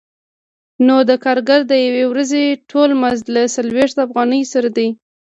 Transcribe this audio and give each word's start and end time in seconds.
نو 0.85 0.95
د 1.09 1.11
کارګر 1.23 1.61
د 1.67 1.73
یوې 1.85 2.05
ورځې 2.11 2.43
ټول 2.69 2.89
مزد 3.01 3.25
له 3.35 3.43
څلوېښت 3.55 3.97
افغانیو 4.05 4.51
سره 4.53 4.69
دی 4.77 4.89